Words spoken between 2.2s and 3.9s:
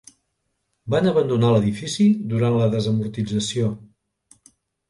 durant la desamortització.